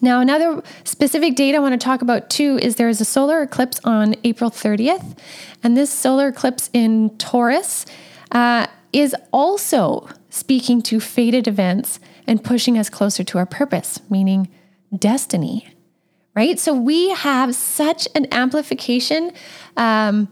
Now, 0.00 0.22
another 0.22 0.62
specific 0.84 1.36
date 1.36 1.54
I 1.54 1.58
want 1.58 1.78
to 1.78 1.84
talk 1.84 2.00
about 2.00 2.30
too 2.30 2.58
is 2.62 2.76
there 2.76 2.88
is 2.88 3.02
a 3.02 3.04
solar 3.04 3.42
eclipse 3.42 3.78
on 3.84 4.14
April 4.24 4.50
30th, 4.50 5.18
and 5.62 5.76
this 5.76 5.90
solar 5.90 6.28
eclipse 6.28 6.70
in 6.72 7.14
Taurus 7.18 7.84
uh, 8.32 8.68
is 8.94 9.14
also 9.34 10.08
speaking 10.30 10.80
to 10.84 10.98
fated 10.98 11.46
events 11.46 12.00
and 12.26 12.42
pushing 12.42 12.78
us 12.78 12.88
closer 12.88 13.22
to 13.22 13.36
our 13.36 13.44
purpose, 13.44 14.00
meaning 14.08 14.48
destiny, 14.98 15.68
right? 16.36 16.58
So 16.60 16.74
we 16.74 17.10
have 17.10 17.54
such 17.56 18.06
an 18.14 18.28
amplification 18.30 19.32
um, 19.76 20.28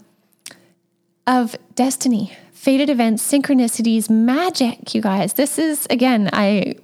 of 1.26 1.56
destiny, 1.74 2.36
fated 2.52 2.90
events, 2.90 3.28
synchronicities, 3.28 4.10
magic, 4.10 4.94
you 4.94 5.00
guys. 5.00 5.32
This 5.32 5.58
is 5.58 5.86
again, 5.90 6.28
I 6.32 6.76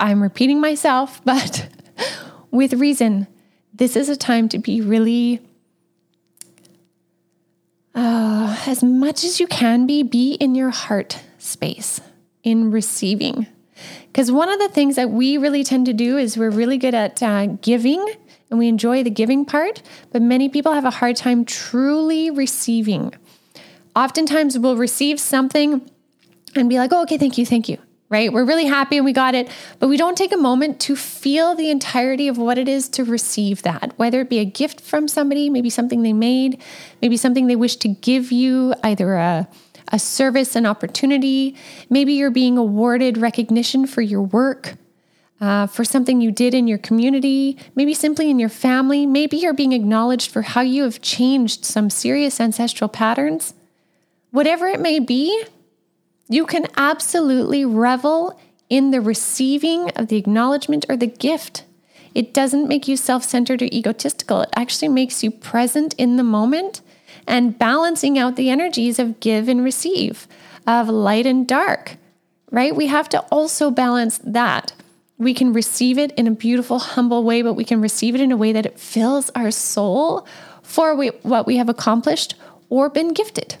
I'm 0.00 0.22
repeating 0.22 0.60
myself, 0.60 1.20
but 1.24 1.68
with 2.50 2.72
reason. 2.72 3.26
This 3.74 3.94
is 3.94 4.08
a 4.08 4.16
time 4.16 4.48
to 4.48 4.58
be 4.58 4.80
really 4.80 5.40
uh, 7.94 8.56
as 8.66 8.82
much 8.82 9.22
as 9.22 9.38
you 9.38 9.46
can 9.46 9.86
be, 9.86 10.02
be 10.02 10.34
in 10.34 10.56
your 10.56 10.70
heart 10.70 11.20
space 11.38 12.00
in 12.42 12.72
receiving. 12.72 13.46
Because 14.06 14.32
one 14.32 14.48
of 14.48 14.58
the 14.58 14.68
things 14.68 14.96
that 14.96 15.10
we 15.10 15.36
really 15.36 15.62
tend 15.62 15.86
to 15.86 15.92
do 15.92 16.16
is 16.16 16.36
we're 16.36 16.50
really 16.50 16.78
good 16.78 16.94
at 16.94 17.22
uh, 17.22 17.46
giving 17.46 18.04
and 18.50 18.58
we 18.58 18.68
enjoy 18.68 19.02
the 19.02 19.10
giving 19.10 19.44
part, 19.44 19.82
but 20.10 20.22
many 20.22 20.48
people 20.48 20.72
have 20.72 20.84
a 20.84 20.90
hard 20.90 21.16
time 21.16 21.44
truly 21.44 22.30
receiving. 22.30 23.14
Oftentimes 23.94 24.58
we'll 24.58 24.76
receive 24.76 25.20
something 25.20 25.88
and 26.54 26.68
be 26.68 26.78
like, 26.78 26.92
oh, 26.92 27.02
okay, 27.02 27.18
thank 27.18 27.36
you, 27.36 27.44
thank 27.44 27.68
you, 27.68 27.78
right? 28.08 28.32
We're 28.32 28.44
really 28.44 28.66
happy 28.66 28.96
and 28.96 29.04
we 29.04 29.12
got 29.12 29.34
it, 29.34 29.50
but 29.78 29.88
we 29.88 29.96
don't 29.96 30.16
take 30.16 30.32
a 30.32 30.36
moment 30.36 30.80
to 30.82 30.96
feel 30.96 31.54
the 31.54 31.70
entirety 31.70 32.28
of 32.28 32.38
what 32.38 32.58
it 32.58 32.68
is 32.68 32.88
to 32.90 33.04
receive 33.04 33.62
that, 33.62 33.92
whether 33.96 34.20
it 34.20 34.30
be 34.30 34.38
a 34.38 34.44
gift 34.44 34.80
from 34.80 35.08
somebody, 35.08 35.50
maybe 35.50 35.70
something 35.70 36.02
they 36.02 36.12
made, 36.12 36.62
maybe 37.02 37.16
something 37.16 37.48
they 37.48 37.56
wish 37.56 37.76
to 37.76 37.88
give 37.88 38.32
you, 38.32 38.74
either 38.82 39.14
a 39.14 39.48
a 39.90 39.98
service, 39.98 40.54
an 40.54 40.66
opportunity. 40.66 41.56
Maybe 41.88 42.12
you're 42.12 42.30
being 42.30 42.58
awarded 42.58 43.16
recognition 43.16 43.86
for 43.86 44.02
your 44.02 44.22
work, 44.22 44.74
uh, 45.40 45.66
for 45.66 45.84
something 45.84 46.20
you 46.20 46.32
did 46.32 46.54
in 46.54 46.66
your 46.66 46.78
community, 46.78 47.56
maybe 47.74 47.94
simply 47.94 48.30
in 48.30 48.38
your 48.38 48.48
family. 48.48 49.06
Maybe 49.06 49.36
you're 49.36 49.52
being 49.52 49.72
acknowledged 49.72 50.30
for 50.30 50.42
how 50.42 50.62
you 50.62 50.82
have 50.82 51.00
changed 51.00 51.64
some 51.64 51.90
serious 51.90 52.40
ancestral 52.40 52.88
patterns. 52.88 53.54
Whatever 54.30 54.66
it 54.66 54.80
may 54.80 54.98
be, 54.98 55.44
you 56.28 56.44
can 56.44 56.66
absolutely 56.76 57.64
revel 57.64 58.38
in 58.68 58.90
the 58.90 59.00
receiving 59.00 59.90
of 59.90 60.08
the 60.08 60.16
acknowledgement 60.16 60.84
or 60.88 60.96
the 60.96 61.06
gift. 61.06 61.64
It 62.14 62.34
doesn't 62.34 62.68
make 62.68 62.88
you 62.88 62.96
self 62.96 63.22
centered 63.22 63.62
or 63.62 63.66
egotistical. 63.66 64.42
It 64.42 64.50
actually 64.54 64.88
makes 64.88 65.22
you 65.22 65.30
present 65.30 65.94
in 65.94 66.16
the 66.16 66.22
moment 66.22 66.80
and 67.26 67.58
balancing 67.58 68.18
out 68.18 68.36
the 68.36 68.50
energies 68.50 68.98
of 68.98 69.20
give 69.20 69.48
and 69.48 69.62
receive, 69.62 70.26
of 70.66 70.88
light 70.88 71.26
and 71.26 71.46
dark, 71.46 71.96
right? 72.50 72.74
We 72.74 72.88
have 72.88 73.08
to 73.10 73.20
also 73.30 73.70
balance 73.70 74.18
that. 74.18 74.72
We 75.18 75.34
can 75.34 75.52
receive 75.52 75.98
it 75.98 76.12
in 76.12 76.26
a 76.26 76.30
beautiful, 76.30 76.78
humble 76.78 77.24
way, 77.24 77.42
but 77.42 77.54
we 77.54 77.64
can 77.64 77.80
receive 77.80 78.14
it 78.14 78.20
in 78.20 78.32
a 78.32 78.36
way 78.36 78.52
that 78.52 78.64
it 78.64 78.78
fills 78.78 79.30
our 79.34 79.50
soul 79.50 80.26
for 80.62 80.94
we, 80.94 81.08
what 81.22 81.46
we 81.46 81.56
have 81.56 81.68
accomplished 81.68 82.34
or 82.68 82.88
been 82.88 83.12
gifted. 83.12 83.56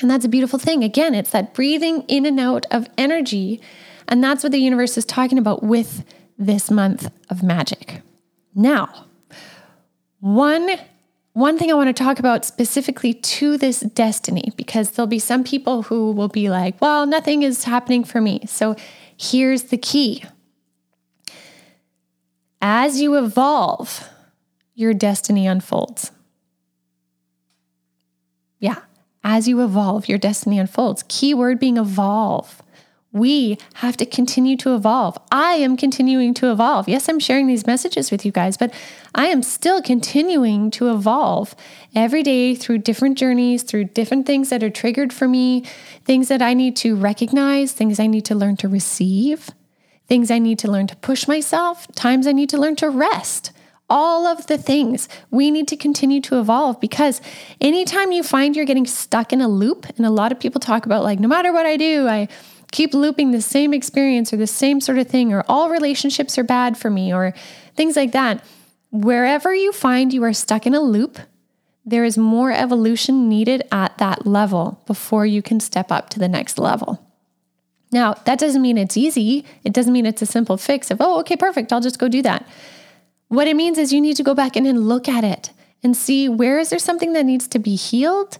And 0.00 0.10
that's 0.10 0.24
a 0.24 0.28
beautiful 0.28 0.58
thing. 0.58 0.84
Again, 0.84 1.14
it's 1.14 1.30
that 1.30 1.52
breathing 1.52 2.02
in 2.08 2.26
and 2.26 2.38
out 2.38 2.64
of 2.70 2.88
energy. 2.96 3.60
And 4.08 4.22
that's 4.22 4.42
what 4.42 4.52
the 4.52 4.58
universe 4.58 4.96
is 4.96 5.04
talking 5.04 5.38
about 5.38 5.62
with 5.62 6.04
this 6.38 6.70
month 6.70 7.10
of 7.28 7.42
magic. 7.42 8.02
Now, 8.54 9.06
one 10.20 10.70
one 11.34 11.56
thing 11.56 11.70
I 11.70 11.74
want 11.74 11.94
to 11.94 12.04
talk 12.04 12.18
about 12.18 12.44
specifically 12.44 13.14
to 13.14 13.56
this 13.56 13.80
destiny, 13.80 14.52
because 14.54 14.90
there'll 14.90 15.06
be 15.06 15.18
some 15.18 15.44
people 15.44 15.82
who 15.84 16.12
will 16.12 16.28
be 16.28 16.50
like, 16.50 16.78
well, 16.78 17.06
nothing 17.06 17.42
is 17.42 17.64
happening 17.64 18.04
for 18.04 18.20
me. 18.20 18.42
So 18.46 18.76
here's 19.16 19.64
the 19.64 19.78
key 19.78 20.24
as 22.62 23.00
you 23.00 23.18
evolve, 23.18 24.08
your 24.74 24.94
destiny 24.94 25.46
unfolds. 25.46 26.12
Yeah, 28.60 28.78
as 29.24 29.48
you 29.48 29.62
evolve, 29.62 30.08
your 30.08 30.18
destiny 30.18 30.60
unfolds. 30.60 31.04
Key 31.08 31.34
word 31.34 31.58
being 31.58 31.76
evolve. 31.76 32.62
We 33.10 33.58
have 33.74 33.98
to 33.98 34.06
continue 34.06 34.56
to 34.58 34.74
evolve. 34.74 35.18
I 35.30 35.54
am 35.54 35.76
continuing 35.76 36.32
to 36.34 36.50
evolve. 36.50 36.88
Yes, 36.88 37.08
I'm 37.08 37.18
sharing 37.18 37.46
these 37.46 37.66
messages 37.66 38.10
with 38.10 38.24
you 38.24 38.32
guys, 38.32 38.56
but 38.56 38.72
I 39.14 39.26
am 39.26 39.42
still 39.42 39.82
continuing 39.82 40.70
to 40.70 40.90
evolve 40.90 41.54
every 41.94 42.22
day 42.22 42.54
through 42.54 42.78
different 42.78 43.18
journeys, 43.18 43.64
through 43.64 43.84
different 43.86 44.24
things 44.24 44.48
that 44.48 44.62
are 44.62 44.70
triggered 44.70 45.12
for 45.12 45.28
me, 45.28 45.64
things 46.04 46.28
that 46.28 46.40
I 46.40 46.54
need 46.54 46.74
to 46.76 46.96
recognize, 46.96 47.72
things 47.72 48.00
I 48.00 48.06
need 48.06 48.24
to 48.26 48.34
learn 48.34 48.56
to 48.58 48.68
receive, 48.68 49.50
things 50.12 50.30
I 50.30 50.38
need 50.38 50.58
to 50.58 50.70
learn 50.70 50.86
to 50.88 50.96
push 50.96 51.26
myself, 51.26 51.86
times 51.94 52.26
I 52.26 52.32
need 52.32 52.50
to 52.50 52.58
learn 52.58 52.76
to 52.76 52.90
rest 52.90 53.50
all 53.88 54.26
of 54.26 54.46
the 54.46 54.58
things 54.58 55.08
we 55.30 55.50
need 55.50 55.66
to 55.68 55.74
continue 55.74 56.20
to 56.20 56.38
evolve 56.38 56.78
because 56.82 57.22
anytime 57.62 58.12
you 58.12 58.22
find 58.22 58.54
you're 58.54 58.66
getting 58.66 58.84
stuck 58.84 59.32
in 59.32 59.40
a 59.40 59.48
loop, 59.48 59.86
and 59.96 60.04
a 60.04 60.10
lot 60.10 60.30
of 60.30 60.38
people 60.38 60.60
talk 60.60 60.84
about 60.84 61.02
like, 61.02 61.18
no 61.18 61.28
matter 61.28 61.50
what 61.50 61.64
I 61.64 61.78
do, 61.78 62.08
I 62.08 62.28
keep 62.72 62.92
looping 62.92 63.30
the 63.30 63.40
same 63.40 63.72
experience 63.72 64.34
or 64.34 64.36
the 64.36 64.46
same 64.46 64.82
sort 64.82 64.98
of 64.98 65.08
thing, 65.08 65.32
or 65.32 65.46
all 65.48 65.70
relationships 65.70 66.36
are 66.36 66.44
bad 66.44 66.76
for 66.76 66.90
me, 66.90 67.10
or 67.10 67.32
things 67.74 67.96
like 67.96 68.12
that. 68.12 68.44
Wherever 68.90 69.54
you 69.54 69.72
find 69.72 70.12
you 70.12 70.24
are 70.24 70.34
stuck 70.34 70.66
in 70.66 70.74
a 70.74 70.80
loop, 70.80 71.18
there 71.86 72.04
is 72.04 72.18
more 72.18 72.52
evolution 72.52 73.30
needed 73.30 73.62
at 73.72 73.96
that 73.96 74.26
level 74.26 74.82
before 74.86 75.24
you 75.24 75.40
can 75.40 75.58
step 75.58 75.90
up 75.90 76.10
to 76.10 76.18
the 76.18 76.28
next 76.28 76.58
level. 76.58 77.02
Now, 77.92 78.14
that 78.24 78.38
doesn't 78.38 78.62
mean 78.62 78.78
it's 78.78 78.96
easy. 78.96 79.44
It 79.64 79.72
doesn't 79.72 79.92
mean 79.92 80.06
it's 80.06 80.22
a 80.22 80.26
simple 80.26 80.56
fix 80.56 80.90
of, 80.90 80.98
oh, 81.00 81.20
okay, 81.20 81.36
perfect, 81.36 81.72
I'll 81.72 81.80
just 81.80 81.98
go 81.98 82.08
do 82.08 82.22
that. 82.22 82.48
What 83.28 83.46
it 83.46 83.54
means 83.54 83.78
is 83.78 83.92
you 83.92 84.00
need 84.00 84.16
to 84.16 84.22
go 84.22 84.34
back 84.34 84.56
in 84.56 84.66
and 84.66 84.88
look 84.88 85.08
at 85.08 85.24
it 85.24 85.50
and 85.82 85.96
see 85.96 86.28
where 86.28 86.58
is 86.58 86.70
there 86.70 86.78
something 86.78 87.12
that 87.12 87.26
needs 87.26 87.46
to 87.48 87.58
be 87.58 87.76
healed, 87.76 88.38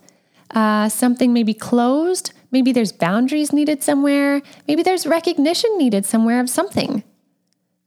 uh, 0.53 0.89
something 0.89 1.33
maybe 1.33 1.55
closed, 1.55 2.33
Maybe 2.53 2.71
there's 2.71 2.93
boundaries 2.93 3.53
needed 3.53 3.83
somewhere. 3.83 4.43
Maybe 4.69 4.83
there's 4.83 5.07
recognition 5.07 5.79
needed 5.79 6.05
somewhere 6.05 6.39
of 6.39 6.51
something, 6.51 7.03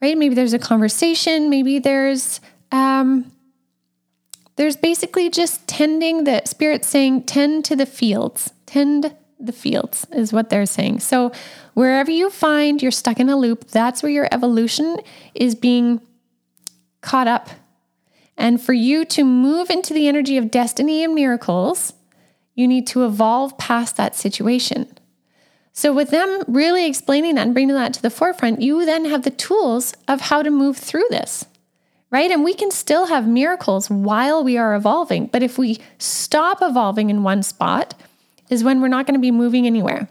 right? 0.01 0.17
Maybe 0.17 0.33
there's 0.33 0.53
a 0.53 0.59
conversation. 0.59 1.51
Maybe 1.51 1.77
there's, 1.77 2.41
um, 2.71 3.31
there's 4.55 4.75
basically 4.75 5.29
just 5.29 5.67
tending 5.67 6.23
the 6.23 6.41
spirit 6.45 6.83
saying, 6.83 7.23
tend 7.23 7.63
to 7.65 7.75
the 7.75 7.85
fields, 7.85 8.51
tend 8.65 9.15
the 9.39 9.51
fields 9.51 10.07
is 10.11 10.31
what 10.31 10.49
they're 10.49 10.65
saying. 10.65 10.99
So 10.99 11.31
wherever 11.73 12.11
you 12.11 12.29
find 12.29 12.81
you're 12.81 12.91
stuck 12.91 13.19
in 13.19 13.29
a 13.29 13.37
loop, 13.37 13.67
that's 13.67 14.01
where 14.01 14.11
your 14.11 14.27
evolution 14.31 14.97
is 15.33 15.55
being 15.55 16.01
caught 17.01 17.27
up. 17.27 17.49
And 18.37 18.61
for 18.61 18.73
you 18.73 19.05
to 19.05 19.23
move 19.23 19.69
into 19.69 19.93
the 19.93 20.07
energy 20.07 20.37
of 20.37 20.51
destiny 20.51 21.03
and 21.03 21.15
miracles, 21.15 21.93
you 22.53 22.67
need 22.67 22.87
to 22.87 23.05
evolve 23.05 23.57
past 23.57 23.97
that 23.97 24.15
situation. 24.15 24.97
So, 25.77 25.91
with 25.91 26.09
them 26.09 26.43
really 26.47 26.85
explaining 26.85 27.35
that 27.35 27.45
and 27.45 27.53
bringing 27.53 27.75
that 27.75 27.93
to 27.95 28.01
the 28.01 28.09
forefront, 28.09 28.61
you 28.61 28.85
then 28.85 29.05
have 29.05 29.23
the 29.23 29.29
tools 29.29 29.93
of 30.07 30.21
how 30.21 30.41
to 30.41 30.49
move 30.49 30.77
through 30.77 31.05
this, 31.09 31.45
right? 32.09 32.31
And 32.31 32.45
we 32.45 32.53
can 32.53 32.71
still 32.71 33.07
have 33.07 33.27
miracles 33.27 33.89
while 33.89 34.41
we 34.41 34.57
are 34.57 34.73
evolving. 34.73 35.27
But 35.27 35.43
if 35.43 35.57
we 35.57 35.79
stop 35.97 36.59
evolving 36.61 37.09
in 37.09 37.23
one 37.23 37.43
spot, 37.43 37.93
is 38.49 38.63
when 38.63 38.81
we're 38.81 38.87
not 38.87 39.05
going 39.05 39.15
to 39.15 39.21
be 39.21 39.31
moving 39.31 39.65
anywhere. 39.65 40.07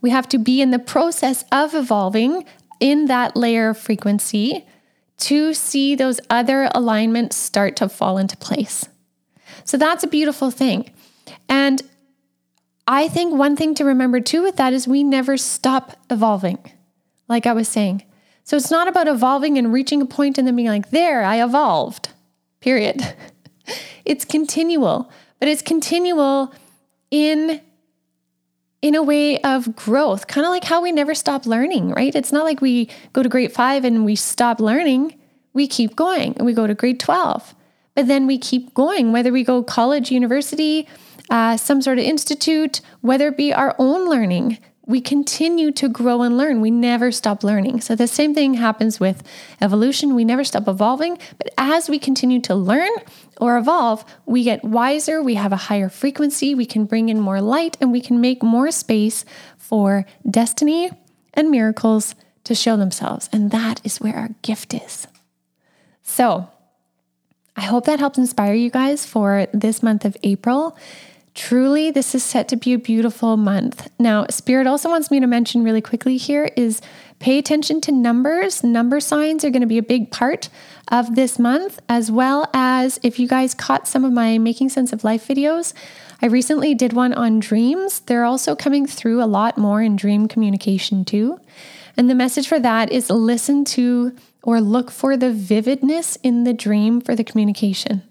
We 0.00 0.10
have 0.10 0.28
to 0.30 0.38
be 0.38 0.60
in 0.60 0.70
the 0.70 0.78
process 0.78 1.44
of 1.50 1.74
evolving 1.74 2.44
in 2.80 3.06
that 3.06 3.36
layer 3.36 3.70
of 3.70 3.78
frequency 3.78 4.66
to 5.18 5.54
see 5.54 5.94
those 5.94 6.20
other 6.28 6.68
alignments 6.74 7.36
start 7.36 7.76
to 7.76 7.88
fall 7.88 8.18
into 8.18 8.36
place. 8.36 8.88
So 9.64 9.76
that's 9.76 10.04
a 10.04 10.08
beautiful 10.08 10.50
thing. 10.50 10.90
And 11.48 11.82
I 12.86 13.08
think 13.08 13.34
one 13.34 13.56
thing 13.56 13.74
to 13.76 13.84
remember 13.84 14.20
too 14.20 14.42
with 14.42 14.56
that 14.56 14.72
is 14.72 14.86
we 14.86 15.02
never 15.02 15.36
stop 15.36 15.96
evolving. 16.10 16.58
Like 17.28 17.46
I 17.46 17.52
was 17.52 17.68
saying, 17.68 18.02
So 18.42 18.56
it's 18.56 18.70
not 18.70 18.88
about 18.88 19.08
evolving 19.08 19.56
and 19.56 19.72
reaching 19.72 20.02
a 20.02 20.06
point 20.06 20.36
and 20.36 20.46
then 20.46 20.56
being 20.56 20.68
like, 20.68 20.90
there, 20.90 21.24
I 21.24 21.42
evolved, 21.42 22.10
period. 22.60 23.14
it's 24.04 24.24
continual, 24.24 25.10
but 25.38 25.48
it's 25.48 25.62
continual 25.62 26.52
in 27.14 27.60
in 28.82 28.94
a 28.94 29.02
way 29.02 29.40
of 29.40 29.76
growth, 29.76 30.26
kind 30.26 30.44
of 30.44 30.50
like 30.50 30.64
how 30.64 30.82
we 30.82 30.92
never 30.92 31.14
stop 31.14 31.46
learning, 31.46 31.90
right? 31.92 32.14
It's 32.14 32.32
not 32.32 32.44
like 32.44 32.60
we 32.60 32.90
go 33.14 33.22
to 33.22 33.28
grade 33.30 33.50
five 33.50 33.82
and 33.82 34.04
we 34.04 34.14
stop 34.14 34.60
learning. 34.60 35.14
We 35.54 35.66
keep 35.66 35.96
going 35.96 36.36
and 36.36 36.44
we 36.44 36.52
go 36.52 36.66
to 36.66 36.74
grade 36.74 37.00
12, 37.00 37.54
but 37.94 38.08
then 38.08 38.26
we 38.26 38.36
keep 38.36 38.74
going, 38.74 39.10
whether 39.12 39.32
we 39.32 39.42
go 39.42 39.62
college, 39.62 40.10
university, 40.10 40.86
uh, 41.30 41.56
some 41.56 41.80
sort 41.80 41.98
of 41.98 42.04
institute, 42.04 42.82
whether 43.00 43.28
it 43.28 43.38
be 43.38 43.54
our 43.54 43.74
own 43.78 44.10
learning 44.10 44.58
we 44.86 45.00
continue 45.00 45.70
to 45.72 45.88
grow 45.88 46.22
and 46.22 46.36
learn. 46.36 46.60
We 46.60 46.70
never 46.70 47.10
stop 47.10 47.42
learning. 47.42 47.80
So 47.80 47.94
the 47.94 48.06
same 48.06 48.34
thing 48.34 48.54
happens 48.54 49.00
with 49.00 49.22
evolution. 49.60 50.14
We 50.14 50.24
never 50.24 50.44
stop 50.44 50.68
evolving. 50.68 51.18
But 51.38 51.54
as 51.56 51.88
we 51.88 51.98
continue 51.98 52.40
to 52.42 52.54
learn 52.54 52.90
or 53.40 53.56
evolve, 53.56 54.04
we 54.26 54.44
get 54.44 54.62
wiser, 54.62 55.22
we 55.22 55.36
have 55.36 55.52
a 55.52 55.56
higher 55.56 55.88
frequency, 55.88 56.54
we 56.54 56.66
can 56.66 56.84
bring 56.84 57.08
in 57.08 57.18
more 57.18 57.40
light, 57.40 57.76
and 57.80 57.92
we 57.92 58.00
can 58.00 58.20
make 58.20 58.42
more 58.42 58.70
space 58.70 59.24
for 59.56 60.04
destiny 60.30 60.90
and 61.32 61.50
miracles 61.50 62.14
to 62.44 62.54
show 62.54 62.76
themselves. 62.76 63.30
And 63.32 63.50
that 63.50 63.80
is 63.84 64.00
where 64.00 64.16
our 64.16 64.30
gift 64.42 64.74
is. 64.74 65.06
So 66.02 66.48
I 67.56 67.62
hope 67.62 67.86
that 67.86 68.00
helps 68.00 68.18
inspire 68.18 68.54
you 68.54 68.70
guys 68.70 69.06
for 69.06 69.46
this 69.52 69.82
month 69.82 70.04
of 70.04 70.16
April. 70.22 70.76
Truly, 71.34 71.90
this 71.90 72.14
is 72.14 72.22
set 72.22 72.46
to 72.48 72.56
be 72.56 72.74
a 72.74 72.78
beautiful 72.78 73.36
month. 73.36 73.88
Now, 73.98 74.26
Spirit 74.30 74.68
also 74.68 74.88
wants 74.88 75.10
me 75.10 75.18
to 75.18 75.26
mention 75.26 75.64
really 75.64 75.80
quickly 75.80 76.16
here 76.16 76.48
is 76.56 76.80
pay 77.18 77.38
attention 77.38 77.80
to 77.82 77.92
numbers. 77.92 78.62
Number 78.62 79.00
signs 79.00 79.44
are 79.44 79.50
going 79.50 79.60
to 79.60 79.66
be 79.66 79.78
a 79.78 79.82
big 79.82 80.12
part 80.12 80.48
of 80.88 81.16
this 81.16 81.36
month, 81.36 81.80
as 81.88 82.08
well 82.08 82.48
as 82.54 83.00
if 83.02 83.18
you 83.18 83.26
guys 83.26 83.52
caught 83.52 83.88
some 83.88 84.04
of 84.04 84.12
my 84.12 84.38
Making 84.38 84.68
Sense 84.68 84.92
of 84.92 85.02
Life 85.02 85.26
videos. 85.26 85.74
I 86.22 86.26
recently 86.26 86.72
did 86.72 86.92
one 86.92 87.12
on 87.12 87.40
dreams. 87.40 88.00
They're 88.00 88.24
also 88.24 88.54
coming 88.54 88.86
through 88.86 89.20
a 89.20 89.26
lot 89.26 89.58
more 89.58 89.82
in 89.82 89.96
dream 89.96 90.28
communication 90.28 91.04
too. 91.04 91.40
And 91.96 92.08
the 92.08 92.14
message 92.14 92.46
for 92.46 92.60
that 92.60 92.92
is 92.92 93.10
listen 93.10 93.64
to 93.66 94.14
or 94.44 94.60
look 94.60 94.90
for 94.90 95.16
the 95.16 95.32
vividness 95.32 96.16
in 96.22 96.44
the 96.44 96.54
dream 96.54 97.00
for 97.00 97.16
the 97.16 97.24
communication. 97.24 98.02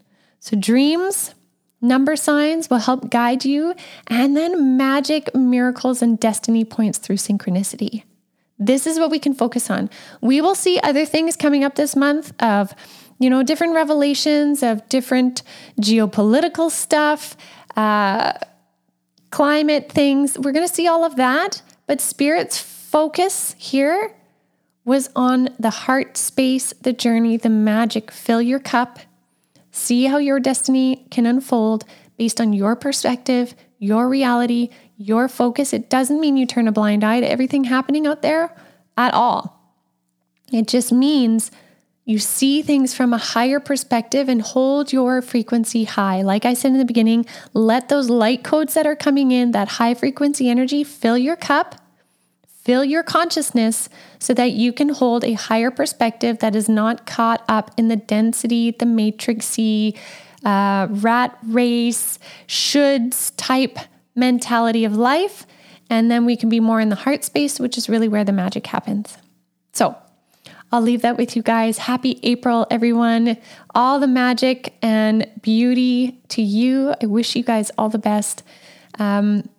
So, 0.42 0.58
dreams 0.58 1.34
Number 1.84 2.16
signs 2.16 2.70
will 2.70 2.78
help 2.78 3.10
guide 3.10 3.44
you, 3.44 3.76
and 4.08 4.38
then 4.38 4.78
magic, 4.78 5.36
miracles, 5.36 6.02
and 6.02 6.18
destiny 6.18 6.64
points 6.64 6.98
through 6.98 7.18
synchronicity. 7.18 8.04
This 8.58 8.88
is 8.88 8.98
what 9.00 9.12
we 9.12 9.20
can 9.20 9.34
focus 9.34 9.70
on. 9.70 9.90
We 10.22 10.40
will 10.40 10.56
see 10.56 10.80
other 10.80 11.06
things 11.06 11.36
coming 11.36 11.66
up 11.66 11.76
this 11.76 11.94
month 11.94 12.34
of, 12.42 12.74
you 13.20 13.30
know, 13.30 13.44
different 13.44 13.76
revelations 13.76 14.64
of 14.64 14.88
different 14.88 15.44
geopolitical 15.82 16.72
stuff, 16.72 17.36
uh, 17.76 18.32
climate 19.32 19.92
things. 19.92 20.40
We're 20.40 20.54
going 20.54 20.66
to 20.66 20.74
see 20.74 20.88
all 20.88 21.04
of 21.04 21.18
that, 21.18 21.62
but 21.86 22.00
Spirit's 22.00 22.58
focus 22.60 23.56
here 23.58 24.16
was 24.86 25.10
on 25.18 25.50
the 25.60 25.70
heart 25.70 26.16
space, 26.16 26.72
the 26.82 26.94
journey, 26.94 27.36
the 27.36 27.50
magic. 27.50 28.10
Fill 28.10 28.42
your 28.42 28.60
cup 28.60 29.00
See 29.74 30.06
how 30.06 30.20
your 30.20 30.40
destiny 30.40 31.08
can 31.10 31.26
unfold 31.26 31.84
based 32.16 32.40
on 32.40 32.54
your 32.54 32.76
perspective, 32.76 33.56
your 33.80 34.08
reality, 34.08 34.70
your 34.98 35.28
focus. 35.28 35.74
It 35.74 35.90
doesn't 35.90 36.22
mean 36.22 36.38
you 36.38 36.46
turn 36.46 36.68
a 36.68 36.72
blind 36.72 37.04
eye 37.04 37.20
to 37.20 37.30
everything 37.30 37.64
happening 37.64 38.06
out 38.06 38.22
there 38.22 38.56
at 38.96 39.16
all. 39.16 39.60
It 40.52 40.68
just 40.68 40.92
means 40.92 41.50
you 42.06 42.20
see 42.20 42.62
things 42.62 42.94
from 42.94 43.14
a 43.14 43.18
higher 43.18 43.60
perspective 43.60 44.30
and 44.30 44.44
hold 44.44 44.94
your 44.94 45.24
frequency 45.24 45.86
high. 45.86 46.22
Like 46.22 46.46
I 46.46 46.54
said 46.54 46.72
in 46.72 46.78
the 46.78 46.86
beginning, 46.86 47.26
let 47.54 47.90
those 47.90 48.12
light 48.12 48.44
codes 48.44 48.76
that 48.76 48.86
are 48.86 48.96
coming 48.96 49.32
in, 49.32 49.52
that 49.52 49.70
high 49.70 49.96
frequency 49.96 50.50
energy, 50.50 50.84
fill 50.84 51.18
your 51.18 51.36
cup 51.36 51.83
Fill 52.64 52.86
your 52.86 53.04
consciousness 53.04 53.90
so 54.20 54.34
that 54.34 54.52
you 54.52 54.72
can 54.72 54.90
hold 54.90 55.26
a 55.26 55.34
higher 55.34 55.70
perspective 55.70 56.40
that 56.40 56.56
is 56.56 56.70
not 56.70 57.06
caught 57.06 57.44
up 57.50 57.72
in 57.78 57.90
the 57.90 57.98
density, 57.98 58.72
the 58.72 58.86
matrixy, 58.86 59.98
uh, 60.46 60.88
rat 60.90 61.38
race, 61.44 62.20
shoulds 62.48 63.34
type 63.36 63.78
mentality 64.16 64.86
of 64.86 64.96
life. 64.96 65.46
And 65.90 66.10
then 66.10 66.26
we 66.26 66.38
can 66.38 66.48
be 66.48 66.62
more 66.62 66.80
in 66.80 66.90
the 66.90 66.96
heart 66.96 67.24
space, 67.26 67.60
which 67.60 67.78
is 67.78 67.90
really 67.90 68.08
where 68.08 68.24
the 68.24 68.32
magic 68.32 68.68
happens. 68.68 69.18
So 69.74 69.98
I'll 70.72 70.82
leave 70.82 71.02
that 71.02 71.18
with 71.18 71.36
you 71.36 71.44
guys. 71.44 71.78
Happy 71.78 72.20
April, 72.24 72.66
everyone. 72.72 73.38
All 73.76 74.00
the 74.00 74.08
magic 74.08 74.74
and 74.82 75.30
beauty 75.42 76.20
to 76.30 76.42
you. 76.42 76.96
I 77.02 77.06
wish 77.06 77.36
you 77.36 77.44
guys 77.44 77.72
all 77.78 77.90
the 77.90 78.00
best. 78.00 78.42
Um, 78.98 79.50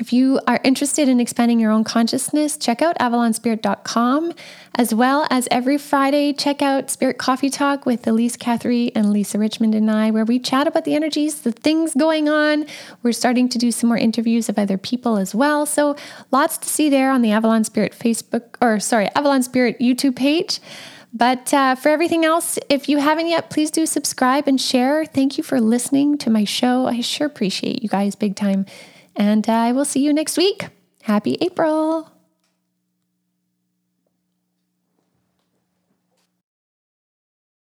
if 0.00 0.12
you 0.12 0.40
are 0.46 0.60
interested 0.62 1.08
in 1.08 1.18
expanding 1.18 1.58
your 1.58 1.72
own 1.72 1.82
consciousness, 1.82 2.56
check 2.56 2.82
out 2.82 2.96
avalonspirit.com. 2.98 4.32
As 4.76 4.94
well 4.94 5.26
as 5.28 5.48
every 5.50 5.76
Friday, 5.76 6.32
check 6.32 6.62
out 6.62 6.88
Spirit 6.88 7.18
Coffee 7.18 7.50
Talk 7.50 7.84
with 7.84 8.06
Elise 8.06 8.36
Catherine 8.36 8.90
and 8.94 9.12
Lisa 9.12 9.38
Richmond 9.38 9.74
and 9.74 9.90
I, 9.90 10.12
where 10.12 10.24
we 10.24 10.38
chat 10.38 10.68
about 10.68 10.84
the 10.84 10.94
energies, 10.94 11.40
the 11.40 11.50
things 11.50 11.94
going 11.94 12.28
on. 12.28 12.66
We're 13.02 13.12
starting 13.12 13.48
to 13.48 13.58
do 13.58 13.72
some 13.72 13.88
more 13.88 13.96
interviews 13.96 14.48
of 14.48 14.58
other 14.58 14.78
people 14.78 15.16
as 15.16 15.34
well. 15.34 15.66
So 15.66 15.96
lots 16.30 16.58
to 16.58 16.68
see 16.68 16.88
there 16.88 17.10
on 17.10 17.22
the 17.22 17.32
Avalon 17.32 17.64
Spirit 17.64 17.92
Facebook, 17.92 18.54
or 18.60 18.78
sorry, 18.78 19.08
Avalon 19.16 19.42
Spirit 19.42 19.80
YouTube 19.80 20.14
page. 20.14 20.60
But 21.12 21.52
uh, 21.52 21.74
for 21.74 21.88
everything 21.88 22.24
else, 22.24 22.58
if 22.68 22.88
you 22.88 22.98
haven't 22.98 23.28
yet, 23.28 23.50
please 23.50 23.70
do 23.70 23.86
subscribe 23.86 24.46
and 24.46 24.60
share. 24.60 25.04
Thank 25.06 25.38
you 25.38 25.42
for 25.42 25.60
listening 25.60 26.18
to 26.18 26.30
my 26.30 26.44
show. 26.44 26.86
I 26.86 27.00
sure 27.00 27.26
appreciate 27.26 27.82
you 27.82 27.88
guys 27.88 28.14
big 28.14 28.36
time. 28.36 28.66
And 29.18 29.48
I 29.48 29.72
will 29.72 29.84
see 29.84 30.00
you 30.00 30.14
next 30.14 30.38
week. 30.38 30.68
Happy 31.02 31.36
April. 31.40 32.17